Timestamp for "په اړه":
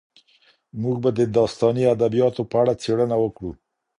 2.51-2.73